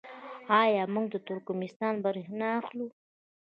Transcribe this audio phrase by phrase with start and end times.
[0.61, 2.87] آیا موږ له ترکمنستان بریښنا اخلو؟